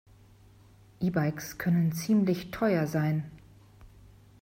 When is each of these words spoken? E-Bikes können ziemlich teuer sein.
E-Bikes 0.99 1.59
können 1.59 1.91
ziemlich 1.91 2.49
teuer 2.49 2.87
sein. 2.87 3.29